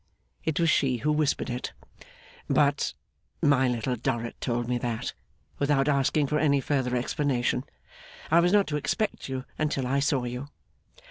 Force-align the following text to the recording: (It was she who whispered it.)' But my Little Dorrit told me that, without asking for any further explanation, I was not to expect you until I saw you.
(It 0.43 0.59
was 0.59 0.67
she 0.71 0.97
who 1.05 1.11
whispered 1.11 1.47
it.)' 1.51 1.73
But 2.59 2.95
my 3.39 3.67
Little 3.67 3.95
Dorrit 3.95 4.41
told 4.41 4.67
me 4.67 4.79
that, 4.79 5.13
without 5.59 5.87
asking 5.87 6.25
for 6.25 6.39
any 6.39 6.59
further 6.59 6.95
explanation, 6.95 7.65
I 8.31 8.39
was 8.39 8.51
not 8.51 8.65
to 8.69 8.77
expect 8.77 9.29
you 9.29 9.45
until 9.59 9.85
I 9.85 9.99
saw 9.99 10.23
you. 10.23 10.47